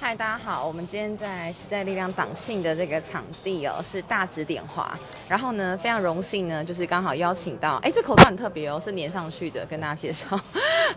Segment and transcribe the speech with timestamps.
[0.00, 4.96] 嗨，大家好，我们今天在时代力量党庆的这个场地哦，是大直点华。
[5.26, 10.40] 然后呢，非常荣幸呢，就是刚好邀请到，哎，这口罩很特别哦，是粘上去的，跟大家介绍。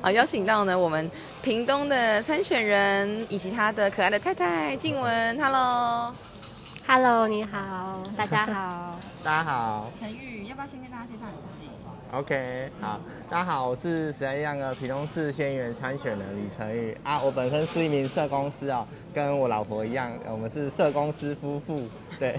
[0.02, 1.10] 好， 邀请到呢我们
[1.42, 11.71] 屏东的参选人以及他的可爱的太太静雯，Hello，Hello，你好，大家好， 大家好，陈玉，要不要先跟大家介绍你自己
[12.12, 12.99] ？OK，好，
[13.29, 21.83] 大家好，我是时代力量的屏东市县议员参选人李成宇啊，我本身是一名社工师啊，跟我老婆一样，我们是社工师夫妇，
[22.19, 22.38] 对。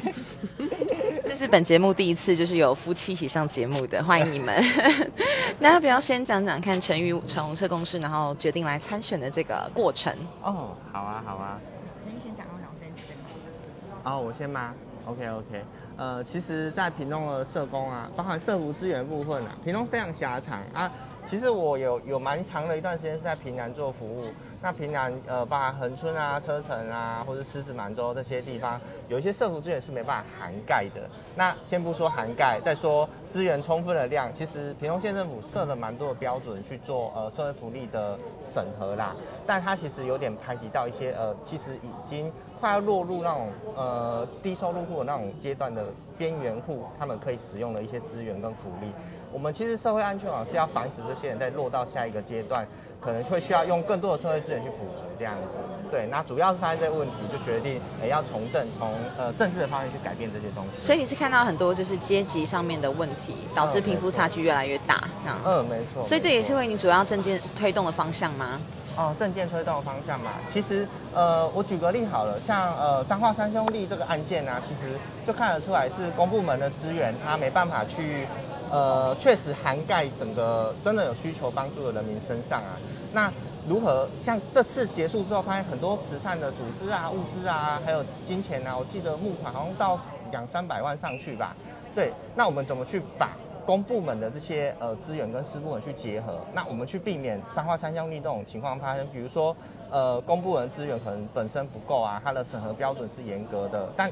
[1.25, 4.63] 这是本节目第一次就是有夫妻一起上节目的，欢迎你们。
[5.59, 10.15] 那要不要先讲讲看陈宇从社工师，然后决定来参选的这个过程？
[10.43, 11.59] 哦，好啊，好啊。
[12.05, 14.13] 陈宇先讲，我讲先讲。
[14.13, 14.75] 哦，我先吗
[15.07, 15.65] ？OK OK，
[15.97, 20.91] 呃，其实，在屏东的社工啊，包含社服资源部分啊，屏东非常狭长啊。
[21.25, 24.33] 其实我有有蛮长的一段时间是在屏南做服务。
[24.63, 31.01] 那平南呃，包含恒春啊、车城啊，或者狮子满洲这些地方，有一些社服资源是没办法涵盖的。
[31.35, 39.17] 那先不说涵盖，再说资源充分的量，其实屏东县政府设了蛮多的标准去做呃社会福利的审核啦。
[39.45, 48.93] 但它其实有点排挤到一些呃，其实已经快要落入那种呃低收入户的那种阶段的边缘户，他们可以使用的一些资源跟福利。
[49.33, 52.65] 我们其实社会安全网是要防止这些人在落到下一个阶段，
[53.05, 55.59] 可能会需要用更多的社会资源去补足这样子。
[55.91, 60.81] 对，那主要是发现这个问题，就决定诶要从政，从呃政治的方面去改变这些东西。
[60.81, 65.03] 所以你是看到很多就是阶级上面的问题，导致贫富差距越来越大，
[65.45, 66.03] 嗯，没错。
[66.03, 68.61] 所以这也是为你主要政见推动的方向吗？
[68.97, 74.93] 哦，政见推动的方向嘛，其实呃，我举个例好了，像呃彰化三兄弟这个案件呢，其实
[75.27, 78.27] 就看得出来是公部门的资源，他没办法去。
[78.73, 82.81] 呃，确实涵盖整个真的有需求帮助的人民身上啊。
[83.13, 83.31] 那
[83.69, 90.01] 如何像这次结束之后，发现很多慈善的组织啊、物资啊，还有金钱啊，我记得募款好像到
[90.31, 91.55] 两三百万上去吧。
[91.95, 96.39] 对，那我们怎么去把公部门的这些呃资源跟私部门去结合？
[96.55, 99.07] 那我们去避免彰化三项力这种情况发生。
[99.13, 99.55] 比如说，
[99.91, 104.11] 呃，公部门资源可能本身不够啊，它的审核标准是严格的，但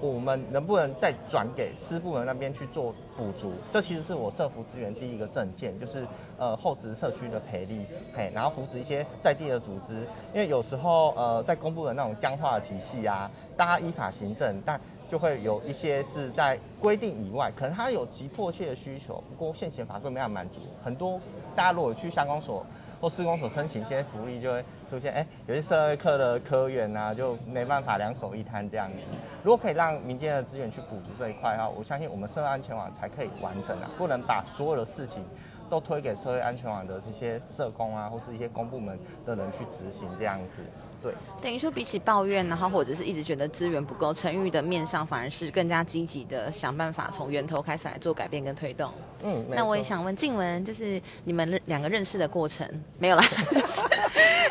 [0.00, 3.52] 我们能不能再转给私部门那边去做补足？
[3.72, 21.18] 这其实是我社服资源第一个证件，就是呃后职社区的培力，嘿，然后扶持一些在地的组织，因为有时候呃在公布的那种僵化的体系啊，大家依法行政，但就会有一些是在规定以外，可能他有急迫切的需求，不过现行法规没有满足，很多
[21.54, 22.64] 大家如果去乡公所。
[23.06, 29.02] 或施工所申请一些福利，就会出现哎，有些社会课的科员呐，就没办法两手一摊这样子。
[29.44, 35.22] 如果可以让民间的资源去补足这一块的话，我相信我们社会安全网才可以完整啊，不能把所有的事情
[35.68, 40.62] 都推给社会安全网的这些社工啊，或是一些公部门的人去执行这样子。
[41.02, 41.12] 对，
[41.42, 48.90] 等于说比起抱怨，然后或者是一直觉得资源不够，陈玉的面上反而是更加积极的想办法，从源头开始来做改变跟推动。
[49.22, 52.66] 嗯，那我也想问静雯，就是你们两个认识的过程
[52.98, 53.22] 没有啦？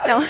[0.06, 0.30] 想问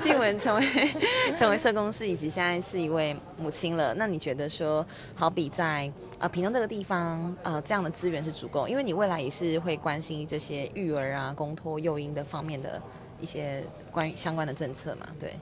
[0.00, 0.90] 静雯成为
[1.36, 4.84] 成为社工师，以及现在是一位母亲了，那你觉得说，
[5.14, 8.68] 好比在呃屏东这个地方，呃这样的资源是足够？
[8.68, 12.80] 因为你未来也是会关心这些育儿啊、公托幼婴的方面的
[13.20, 15.06] 一些关于相关的政策嘛？
[15.18, 15.34] 对，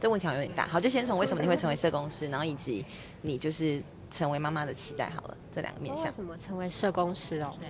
[0.00, 0.66] 这问题好像有点大。
[0.66, 2.84] 好，就先从为什么你会成为社工师，然后以及
[3.20, 6.06] 你就是成为妈妈的期待好了，这两个面向。
[6.06, 7.52] 为什么成为社工师哦？
[7.60, 7.68] 对。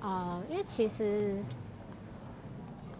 [0.00, 1.36] 啊，因为其实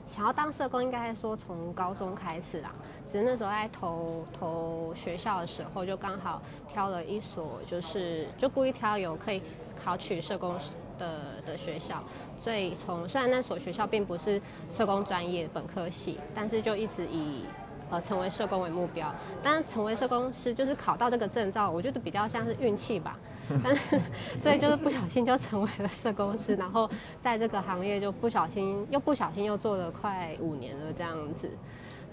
[0.09, 2.73] 想要当社工，应该说从高中开始啦。
[3.07, 9.43] 只是那时候在投投学校的时候，就刚好挑了一所，就是就故意挑有可以
[9.79, 10.57] 考取社工
[10.99, 12.03] 的的学校。
[12.39, 17.45] 所以从虽然那所学校并不是社工专业本科系，但是就一直以。
[17.91, 23.19] 呃，成为社工为目标，但成为社工师就是考到这个证照，我觉得比较像是运气吧。
[23.65, 23.99] 但是，
[24.39, 26.87] 所以就是不小心就成为了社工师，然后
[27.19, 31.49] 在这个行业就不小心又不小心又做了快五年了这样子。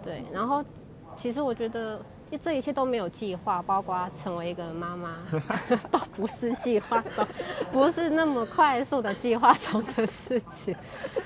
[0.01, 0.63] 对，然后
[1.13, 1.99] 其实我觉得
[2.41, 5.17] 这一切都没有计划，包括成为一个妈妈，
[5.91, 7.27] 都不是计划中，
[7.69, 10.73] 不是那么快速的计划中的事情。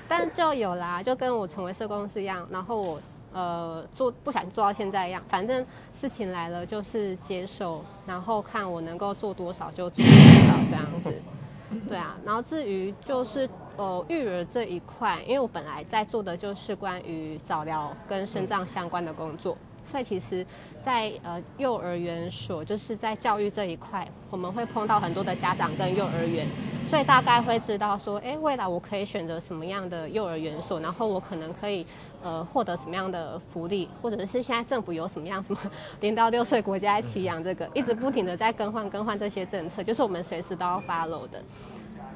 [0.08, 3.00] 但就有啦，就跟我成为社工师一样，然后我。
[3.32, 11.14] 呃，做不想做到现在一样，反正事情来了就是接受，然后看我能够做多少就做多少这样子。
[11.88, 19.56] 对啊，然后至于就是呃育儿这一块，因为我本来在做的就是关于早疗跟肾脏相关的工作，
[19.88, 20.44] 所以其实，
[20.82, 26.44] 在呃幼儿园所就是在教育这一块，我们会碰到很多的家长跟幼儿园。
[26.90, 31.86] 所以大概会知道说，哎，未来我可以选择什么样的幼儿园所，然后我可能可以
[32.20, 35.58] 呃获得什么样的福利，或者是现在政府有什么样什么
[36.02, 41.40] 零到六岁国家一起养这个， 一直不停的在更换更换这些政策，就是我们随时都要 follow 的。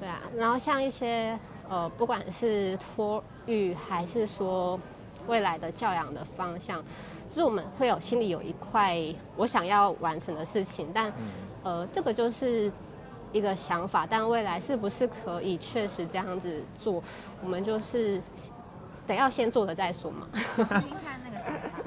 [0.00, 1.38] 对啊，然后像一些
[1.68, 4.78] 呃不管是托育还是说
[5.28, 6.82] 未来的教养的方向，
[7.28, 9.00] 就是我们会有心里有一块
[9.36, 11.12] 我想要完成的事情，但
[11.62, 12.72] 呃这个就是。
[13.34, 17.02] 一个想法，但未来是不是可以确实这样子做，
[17.42, 18.22] 我们就是
[19.06, 20.26] 得要先做了再说嘛。
[20.54, 21.80] 听看那个想法，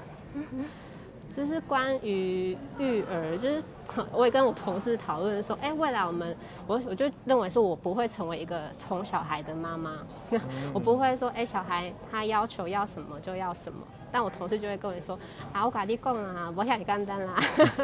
[1.33, 3.63] 就是关于育儿，就是
[4.11, 6.35] 我也跟我同事讨论说，哎，未来我们
[6.67, 9.99] 我我就认为说我不会成为一个宠小孩的妈妈，
[10.73, 13.79] 我不会说，哎，小孩他要求要什么就要什么。
[14.11, 15.17] 但我同事就会跟我说，
[15.51, 17.33] 啊，我跟你讲啊，不遐简单啦。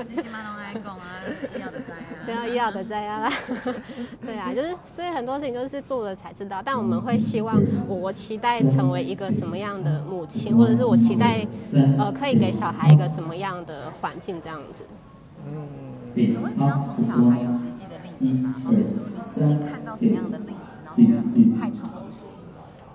[0.08, 1.22] 你起码拢爱讲啊，
[1.60, 2.08] 要的在啊。
[2.26, 3.32] 对啊，要的在啊。
[4.26, 6.62] 对啊，就是所以很多事情都是做了才知道。
[6.64, 11.46] 但我们会希望，我我期待成为一个什么样的母亲，或者是我期待，
[11.98, 14.86] 呃，可以给小孩一个什么样的环境这样子。
[15.46, 15.68] 嗯。
[16.16, 18.56] 所谓你要从小孩有实际的例子嘛？
[18.64, 22.30] 好比说，你看到什么样的例子，然后觉得太宠不行。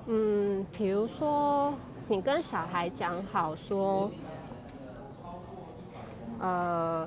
[0.06, 1.75] 嗯，比如说。
[2.10, 4.10] 你跟小孩讲好说，
[6.40, 7.06] 呃，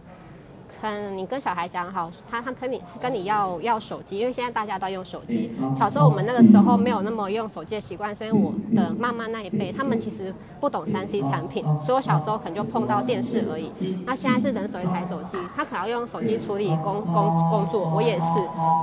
[0.80, 5.51] 看你跟小孩讲好，他他跟你跟你要要手机，因为现在大家都用手机。
[5.75, 13.71] 小时候我们那个时候没有那么用手机的习惯，所以我的妈妈那一辈，他们其实不懂三 C 产品，所以我小时候可能就碰到电视而已。
[14.06, 18.38] 那现在是人手一台手机，他可能要用手机处理工工工作，我也是，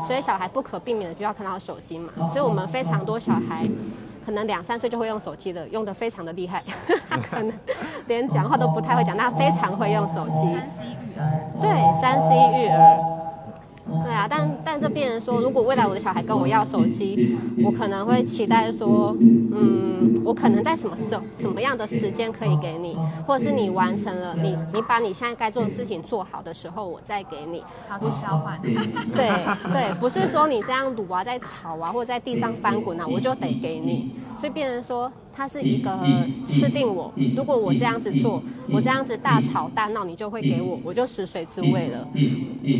[0.05, 2.13] 所以小孩不可避免的就要看到手机嘛。
[2.31, 3.65] 所以我们非常多小孩。
[4.29, 6.63] 可能两三岁就会用手机了，用的非常的厉害，
[7.09, 7.51] 他 可能
[8.09, 10.55] 连讲话都不太会讲，他非常会用手机。
[10.55, 13.08] 三 C 育儿，对，三 C 育儿。
[14.05, 22.97] 对啊，但但这变成说，如果未来我的小孩跟我要手机，我可能会期待说，嗯，我可能在什么时候、什么样的时间可以给你，
[23.27, 27.63] 或者是你完成了，你你把你现在该做的事情做好的时候，我再给你。
[27.89, 28.61] 好，去交换。
[29.15, 29.31] 对
[29.73, 34.13] 对，不是说你这样撸啊，在吵啊，或者在地上翻滚啊，我就得给你。
[34.39, 35.97] 所以变成说，他是一个
[36.45, 37.13] 吃定我。
[37.37, 38.43] 如果我这样子做，
[38.73, 42.09] 我这样子大吵大闹，你就会给我，我就食髓知味了。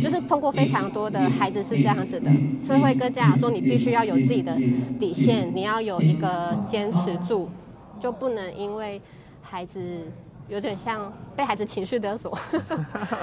[0.03, 2.29] 就是通过非常多的孩子是这样子的，
[2.61, 4.57] 所以会跟家长说，你必须要有自己的
[4.99, 7.47] 底线，你要有一个坚持住，
[7.97, 9.01] 就不能因为
[9.41, 9.81] 孩子
[10.49, 12.37] 有点像被孩子情绪勒索，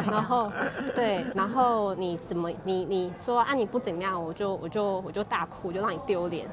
[0.06, 0.50] 然后
[0.94, 6.46] 对，然后你怎么你你说啊你不怎么样，我就我就我就大哭，就让你丢脸。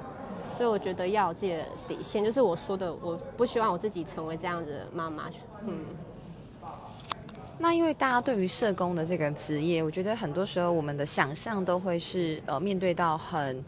[0.55, 5.29] 所以我觉得要有自己的底线，就是我说的，我不希望我自己成为这样子的妈妈。
[5.65, 5.85] 嗯，
[7.57, 13.63] 那因为大家对于社工的这个职业，我觉得很多时候我们的想象都会是呃面对到很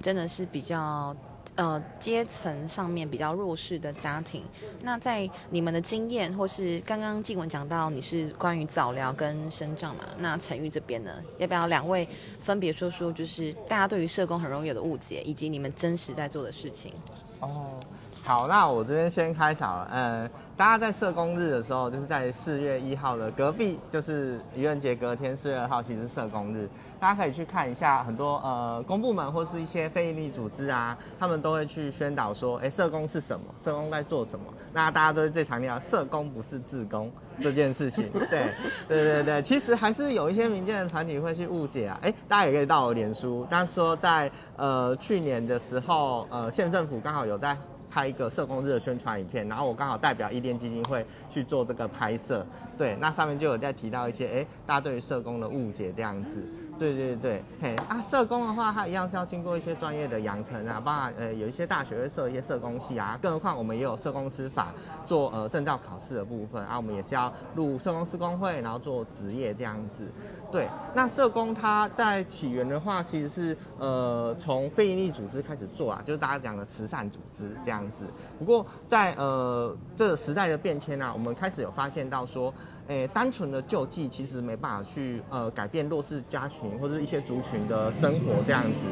[0.00, 1.14] 真的是比较。
[1.60, 4.42] 呃，阶层上面比较弱势的家庭，
[4.80, 12.08] 那在你们的经验，或是刚刚静文讲到你是关于早疗跟生长嘛，那陈玉这边呢，要不要两位
[12.40, 16.94] 分别说说，就是大家对于社工很容易有的误解，以及你们真实在做的事情？
[17.40, 17.78] 哦。
[18.22, 19.88] 好，那我这边先开场了。
[19.92, 26.68] 嗯，大家在社工日的时候，就是在四月一号的隔壁，就是愚人节隔天四月二号，其实是社工日。
[27.00, 33.46] 大家可以去看一下，很多呃公部门或是一些非营利组织啊，他们都会去宣导说，哎，社工是什么？
[33.58, 34.44] 社工在做什么？
[34.72, 38.10] 那大家都是最强调，社工不是自工这件事情。
[38.30, 38.52] 对，
[38.86, 41.98] 对对对，其实还是有一些民间的团体会去误解啊。
[42.02, 47.56] 哎，大家也可以到我脸书，但是说在呃去年的时候，呃县政府刚好有在。
[47.90, 52.46] 拍一个社工日的宣传影片，然后我刚好代表伊甸基金会去做这个拍摄，
[52.78, 56.42] 对，那上面就有在提到一些，哎，大家对于社工的误解这样子。
[56.80, 64.72] 对对对，嘿啊，社工的话，他一样是要经过一些专业的养成啊，包含呃有一些大学会设一些社工系啊，更何况我们也有社工师法
[65.04, 70.10] 做呃证照考试的部分啊，我们也是要入社工师工会，然后做职业这样子。
[70.50, 78.06] 对，那社工它在起源的话，其实是呃从非营利组织开始做啊，就是大家讲的慈善组织这样子。
[78.38, 82.50] 不过在呃这个时代的变迁啊，我们开始有发现到说。
[82.90, 88.84] 诶，单纯的救济其实没办法去呃改变弱势家庭或者一些族群的生活这样子，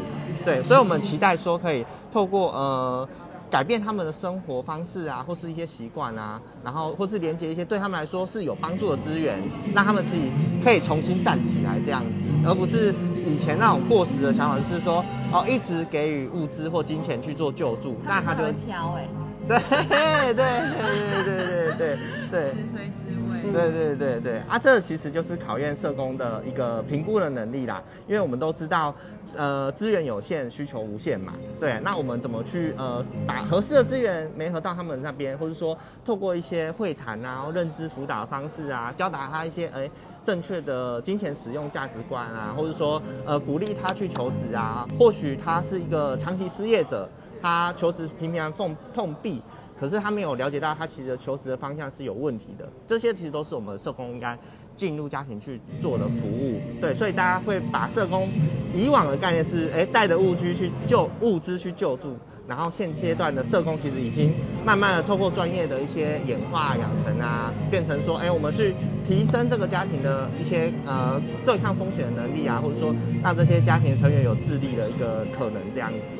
[0.44, 3.08] 对，所以我们期待说可以透过呃
[3.50, 9.36] 改变他们的生活方式啊，或是一些习惯啊，然后或是连接一些对他们来说是有帮助的资源，
[9.74, 10.30] 让他们自己
[10.62, 12.94] 可以重新站起来这样子，而不是
[13.26, 19.08] 以前那种过时的想法，就是说哦一直给予物资或金钱去做救助，那他就挑 哎。
[19.48, 21.98] 对对对对对对
[22.30, 22.40] 对。
[22.52, 23.07] 髓知味。
[23.52, 27.82] 对对对对啊，这其实就是考验社工的一个评估的能力啦。
[28.06, 28.94] 因为我们都知道，
[29.36, 31.32] 呃，资源有限，需求无限嘛。
[31.58, 39.90] 对，那我们怎么去呃把合适的资源没合到他们那边，或者说透过一些会谈啊、认知辅导的方式啊，教导他一些哎
[40.24, 44.86] 正确的金钱使用价值观啊，或者说呃鼓励他去求职啊。
[44.98, 47.08] 或许他是一个长期失业者，
[47.40, 49.42] 他求职频频碰碰壁。
[49.80, 52.68] 可是他没有了解到，他其实求职的方向是有问题的。
[52.86, 54.36] 这些其实都是我们社工应该
[54.74, 56.60] 进入家庭去做的服务。
[56.80, 58.28] 对，所以大家会把社工
[58.74, 62.16] 以往的概念是，哎，带着物资去救物资去救助。
[62.48, 64.32] 然后现阶段的社工其实已经
[64.64, 68.74] 慢慢的透过专业的一些演化养成啊，变成说，哎，我们去
[69.06, 76.16] 提升这个家庭的一些呃对抗风险的能力啊，或者说让这些家庭成员有自立的一个可能这样子。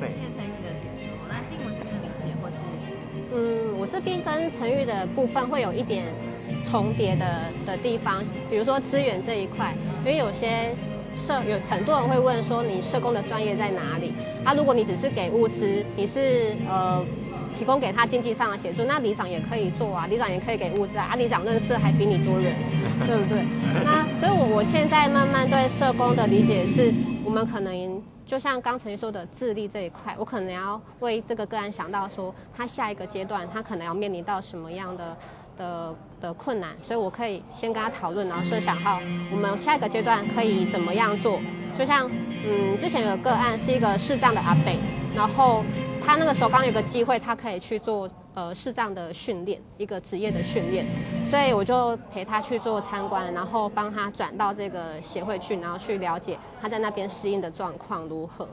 [0.00, 0.10] 对。
[3.38, 6.04] 嗯，我这边跟陈玉的部分会有一点
[6.64, 7.24] 重叠的
[7.64, 9.72] 的地方，比如说资源这一块，
[10.04, 10.74] 因为有些
[11.14, 14.12] 社有很多人会问说，你社工的专业在哪里？
[14.44, 17.04] 啊，如果你只是给物资，你是呃
[17.56, 22.52] 提供给他经济上的协助，那里长也可以做啊，里长也可以给物资啊，啊里长认识还比你多人，
[23.06, 23.38] 对不对？
[23.84, 26.92] 那所以我我现在慢慢对社工的理解是，
[27.24, 28.02] 我们可能。
[28.28, 35.16] 就像刚才说的智力这一块，我可能要为这个个案想到说，他下一个阶段他可能要面临到什么样的
[35.56, 39.00] 的的困难，所以我可以先跟他讨论，然后设想好
[39.32, 41.40] 我们下一个阶段可以怎么样做。
[41.74, 42.06] 就像
[42.46, 44.76] 嗯，之前有个案是一个视障的阿北，
[45.16, 45.64] 然后
[46.04, 48.06] 他那个时候刚有个机会，他可以去做。
[48.34, 50.86] 呃，视障的训练，一个职业的训练，
[51.28, 58.46] 所以我就陪他去做参观，然后帮他转到这个协会去，然后去了解他在那边适应的状况如何，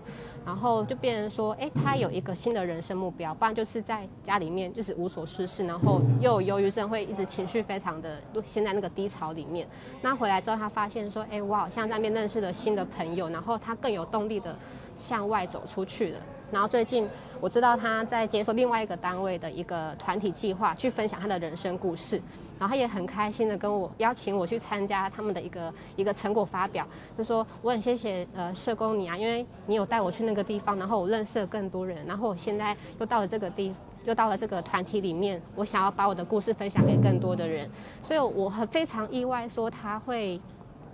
[0.44, 9.67] 然后就变成说，哎，他有一个新的人生目标，不然就是在家里面就是无所事事，然后又有忧郁症，会一直情绪非常的陷在那个低潮里面。
[10.01, 14.58] 那回来之后，他发现说，哎，我好像在那边认识了新的朋友，然后他更有动力的
[14.96, 16.20] 向外走出去了。
[16.51, 17.07] 然后最近
[17.41, 22.21] 我知道他在接受另外一个单位的一个团体计划，去分享他的人生故事。
[22.57, 26.87] 然后他也很开心的跟我邀请我去参加他们的一个一个成果发表，
[27.17, 33.75] 就说我很谢谢呃社工你啊，因为你有带我去那个地方，然后我认识了更多人，然后我现在又到了这个地，
[34.05, 37.69] 又到了这个团体里面，我想要把我的故事分享给更多的人，
[38.01, 40.39] 所以我很非常意外说他会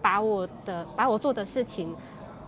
[0.02, 1.96] 把我的把我做的事情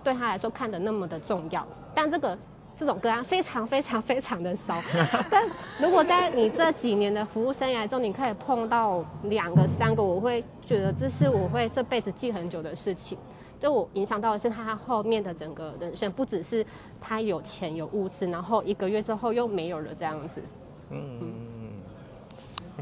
[0.04, 2.36] 对他来说看得那么的重要，但这个。
[2.76, 4.82] 这种个案非常非常非常的少，
[5.30, 5.48] 但
[5.80, 13.18] 如果在你这几年的服务生涯中，你可以碰到两个、三个，我会觉得这是我会这辈子记很久的事情。
[13.60, 16.66] 就我影响到的是他后面的整个人生，不只是
[17.00, 20.44] 他有钱有物质，然后一个月之后又没有了这样子。
[20.90, 21.32] 嗯，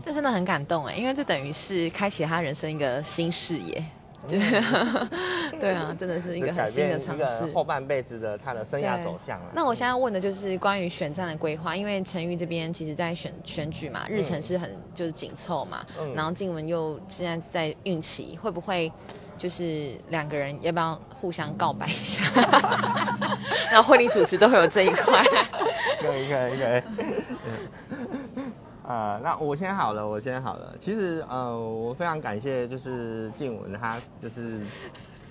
[0.04, 3.84] 这真的很感动哎，因为这等于是开启他人生一个新视野。
[4.28, 4.40] 对，
[5.60, 9.46] 对啊，真的是一个很新的尝试，后半辈子的他的生涯走向了。
[9.54, 15.86] 那我现在问的就是关于选战的规划，因为陈玉这边其实在选选举嘛，日程是很就是紧凑嘛，
[16.16, 18.92] 然后静文又现在在孕期，会不会
[19.38, 22.24] 就是两个人要不要互相告白一下？
[23.72, 25.24] 然后婚礼主持都会有这一块，
[26.00, 26.82] 可以可以可以。
[28.92, 30.76] 呃，那我先好了，我先好了。
[30.78, 34.60] 其实，呃，我非常感谢，就是静文，他就是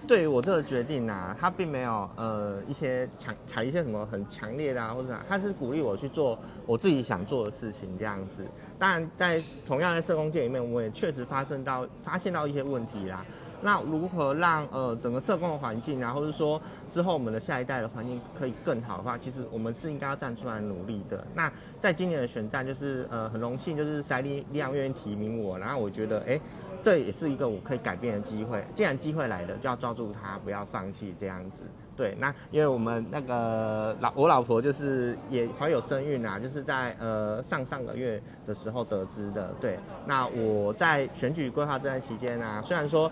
[0.08, 8.46] 对于我这个决定呢，他并没有呃一些强采一些什么很强烈的啊，或者他是鼓励我去做我自己想做的事情这样子。
[8.78, 13.22] 当然，在同样的社工界里面，我也确实发生到发现到一些问题啦。
[13.62, 21.26] 那如何让呃整个社工的环境啊，或者说之后我们的下一代的环境可以更好的话，其实我们是应该要站出来努力的。
[21.34, 26.40] 那在今年的选战，就是呃很荣幸，就是塞利亮愿意提名我，然后我觉得哎，
[26.82, 28.64] 这也是一个我可以改变的机会。
[28.74, 31.62] 既然机会来了，就要抓住它，不要放弃这样子。
[31.96, 39.52] 对，那因为我们那个老我老婆就是也怀有身孕啊，就是在呃上上个月的时候得知的。
[39.60, 43.10] 对，那我在选举规划这段期间啊，虽然说。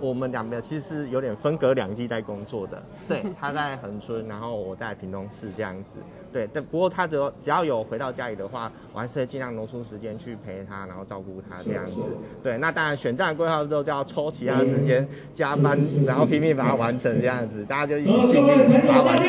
[0.00, 5.98] 我们两个其实是有点分隔两地在工作的，对，他在恒春，然后我在屏东市这样子，
[6.32, 12.00] 对，但不过他只要只要有回到家里的话，我还是尽量挪出时间去陪他，然后照顾他这样子，
[12.42, 18.50] 对，那当然选战规划之后就要抽其他的时间加班，然后拼命把它完成这样子，大家就一起尽力
[18.88, 19.26] 把它完成。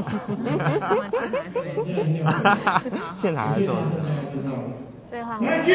[3.16, 3.54] 现场
[5.10, 5.74] 来做。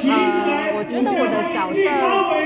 [0.00, 1.78] 最后，呃，我觉得我的角色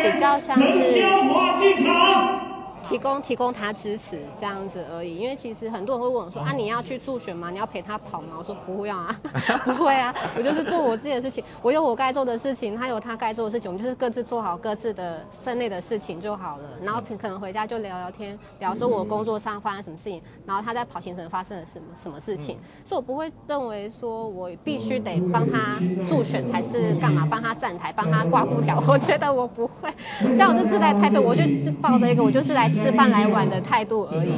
[0.03, 2.44] 比较像是，
[2.85, 5.17] 提供提供他支持这样子而已。
[5.17, 7.51] 因为其实很多人会问我说啊，你要去助选吗？
[7.51, 8.35] 你要陪他跑吗？
[8.39, 9.15] 我说不会啊，
[9.65, 16.65] 不会啊，我就是做我自己的事情，我有我该做的事情，他有他该做的事情，我们就是各自做好各自的分内的事情就好了。
[16.83, 28.83] 然后可能回家就聊聊天，聊说我工作上发生什么事情，然后他在跑行程发生了什么什么事情，所以我不会认为说我必须得帮他助选还是干嘛，帮他站台，帮他挂布条。
[28.87, 29.93] 我觉得我不会，
[30.35, 34.35] 像我这次来台北，我就是抱着一个我就是来吃饭来玩的态度而已。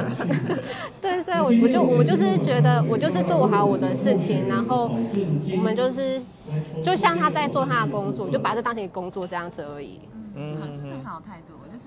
[1.01, 4.91] 对，所以我我就我就是觉得我就是做好我的事情，然后
[5.55, 6.21] 我们就是
[6.81, 9.99] 就像他在做他的工作，就把这当成工作这样子而已。
[10.35, 11.85] 嗯，这是很好的态度，就是，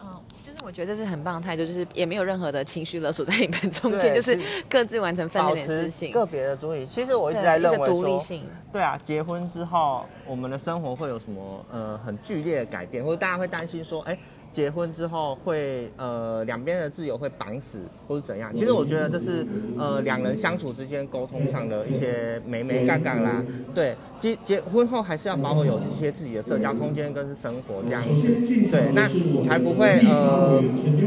[0.00, 0.06] 嗯，
[0.42, 6.86] 就是我觉得这是很棒的态度，就是也没有任何的情绪勒索在你们中间，就是各自完成分内的事情，个别的独立。
[6.86, 14.16] 其实我一直在认为独立性，对啊，结婚之后我们的生活会有什么呃很剧烈的改变，或者大家会担心说，哎。
[14.52, 18.52] 结婚之后会呃两边的自由会绑死或是怎样？
[18.52, 19.46] 其实我觉得这是
[19.78, 23.44] 呃两人相处之间沟通上的一些美美杠杠啦。
[23.72, 28.26] 对，结结婚后还是要保有有一些自己的社交空间跟是生活这样子。
[28.72, 29.08] 对，那
[29.40, 30.60] 才不会呃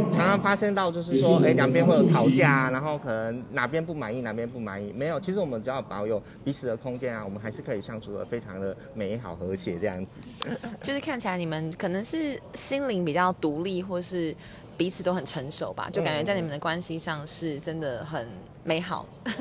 [0.09, 4.93] 常常发生到就是说哎两边会有吵架，然后可能哪边不满意哪边不满意。
[4.95, 10.19] 没有，其实我们只要保有彼此的空间啊，我们还是可以相处的非常的美好和谐这样子。
[10.81, 13.31] 就是看起来你们可能是心灵比较。
[13.43, 14.33] 独立或是
[14.77, 18.25] 彼此都很成熟吧，就感觉在你们的关系上是真的很
[18.63, 19.05] 美好。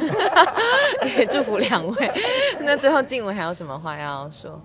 [1.17, 2.11] 也祝福两位。
[2.61, 4.61] 那最后静文还有什么话要说？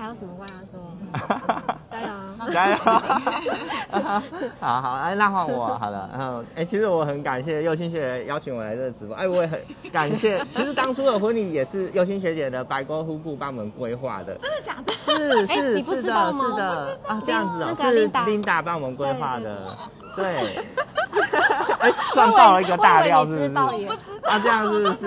[0.00, 0.80] 还有什么话要说？
[1.90, 2.08] 加油！
[2.50, 2.76] 加油！
[4.58, 6.08] 好好，哎，那换我好了。
[6.12, 9.14] 然后，哎，其实我很感谢佑心学姐邀请我来这个直播。
[9.14, 9.60] 哎，我也很
[9.92, 10.42] 感谢。
[10.50, 14.34] 其实当初的婚礼也是佑心学姐的白沟夫妇帮我们规划的。
[14.36, 14.92] 真的假的？
[14.94, 19.76] 是是是的，是的啊，这样子哦，是 Linda 帮我们规划的。
[20.16, 20.64] 对。
[21.80, 23.86] 哎，赚到了一个大料，是不是？
[24.24, 25.06] 啊，这样是不是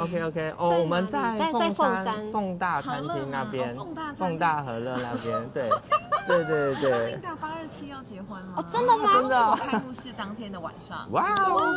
[0.00, 1.18] ？OK OK，哦，我们在
[1.52, 2.32] 凤山。
[2.32, 3.76] 凤大餐厅那边，
[4.16, 5.68] 凤大和乐那边，对，
[6.26, 7.16] 对 对对。
[7.16, 9.10] Linda 八二七要结婚了，哦，真的吗？
[9.14, 9.56] 真的。
[9.56, 11.10] 开幕式当天的晚上。
[11.12, 11.76] 哇哦，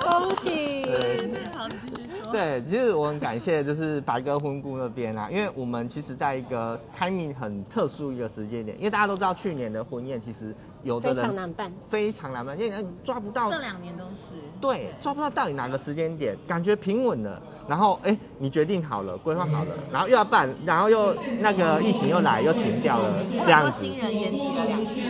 [0.00, 0.82] 恭喜！
[0.82, 2.32] 对，好，你继续说。
[2.32, 10.54] 对，其实我很感谢，就是白鸽婚顾那边啊，因为我们其实在一个 timing 很特殊一个时间点，因为大家都知道去年的婚宴其实。
[10.84, 13.50] 有的人非常难办，非常难办，因为抓不到。
[13.50, 14.34] 这两年都是。
[14.60, 23.14] 对，抓不到到底哪个时间点，感觉平稳了，然后哎，你决定好了，规划好了，然后又要办，然后又那个疫情又来，又停掉了，
[23.46, 23.70] 这样子。
[23.70, 25.00] 新人延期了两次。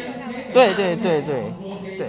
[0.52, 1.52] 对对对对
[1.96, 2.08] 对。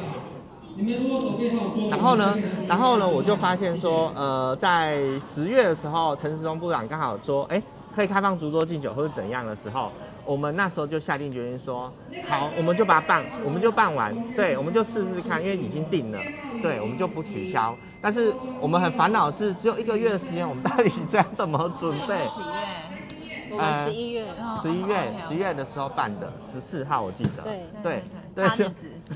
[1.89, 7.61] 然后呢，然后呢，我就发现说，呃，在十月的时候，陈时中部长刚好说，哎，
[7.95, 9.89] 可以开放烛桌敬酒或者怎样的时候。
[10.25, 11.89] 我们那时候就下定决心说，
[12.27, 16.19] 好，我们就把它办，我们就办完，对，我们就试试看，因为已经定了，
[16.63, 17.75] 对，我们就不取消。
[18.01, 22.27] 但是我们很烦恼是，只有一个月的时间，我们到底这样怎么准备？
[23.57, 24.25] 我们十一月，
[24.61, 27.43] 十一月，十一月的时候办的，十四号我记得。
[27.43, 27.63] 对。
[27.83, 28.03] 对
[28.35, 28.47] 对，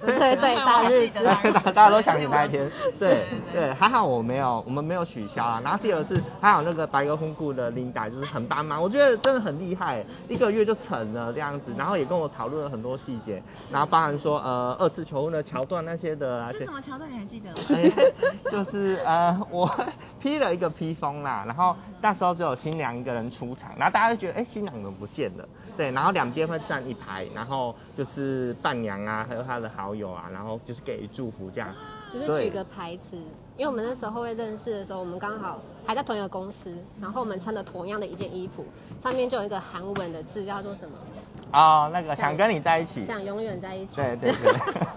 [0.02, 2.70] 对对大日子，大 大家都想你那一天。
[2.98, 5.62] 对对，还好我没有，我们没有取消啊。
[5.64, 11.74] 然后第二是，还有那个白鸽婚顾的 Linda 就是很帮忙，我觉得真的很厉害，一个月就成了这样子。
[11.78, 16.52] 然后也跟我讨论了很多细节，然后包含说呃二次求婚的桥段那些的。
[16.54, 17.12] 是什么桥段？
[17.12, 18.12] 你还记得吗？
[18.50, 19.70] 就是呃我
[20.20, 24.40] 披了一个披风啦，然后那时候只有新娘一个人出场，然后大家就觉得。
[24.40, 25.46] 哎，新娘怎么不见了？
[25.76, 31.76] 对，然后两边会站一排，然后就是伴娘啊，还有他的好友啊，然后就是给予祝福这样。
[32.10, 33.18] 就是举个牌子，
[33.58, 38.64] 因为我们那时候会认识的时候，我们刚好还在同一个公司，然后我们穿的同样的一件衣服，
[39.04, 40.98] 上面就有一个韩文的字，叫做什么？
[41.52, 43.98] 哦，那个想跟你在一起，想永远在一起。
[43.98, 44.54] 对对对，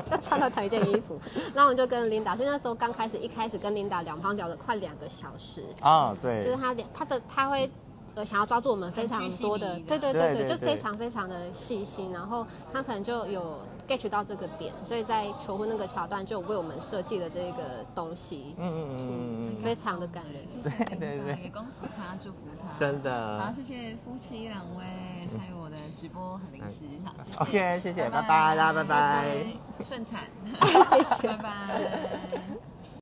[0.09, 1.19] 就穿了同一件衣服，
[1.53, 5.65] 然后我们就跟琳达，所以那时候刚开始，一开始跟琳达两方聊了快两个小时。
[5.81, 7.69] 啊，对，就是他两他的他会。
[8.15, 24.85] 呃，想要抓住我们非常多的，对对对对，就非常非常的细心，然后他可能就有 get 到这个点，所以在求婚那个桥段就为我们设计了这个东西，嗯嗯嗯嗯，非常的感人，对对对，也恭喜他，祝福他，真的，好，谢谢夫妻两位
[25.31, 29.47] 参与我的直播，很临时，好，OK，谢谢，拜拜啦，拜拜，
[29.83, 30.25] 顺产，
[30.91, 32.72] 谢谢，拜拜。